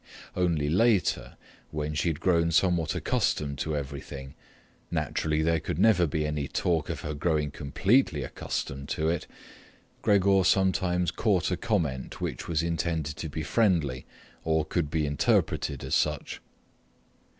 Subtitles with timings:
[0.35, 1.37] Only later,
[1.69, 7.01] when she had grown somewhat accustomed to everything—naturally there could never be any talk of
[7.01, 13.43] her growing completely accustomed to it—Gregor sometimes caught a comment which was intended to be
[13.43, 14.07] friendly
[14.43, 16.41] or could be interpreted as such.